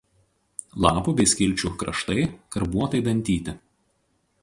Lapų 0.85 1.13
bei 1.19 1.27
skilčių 1.33 1.71
kraštai 1.83 2.19
karbuotai 2.57 3.07
dantyti. 3.11 3.59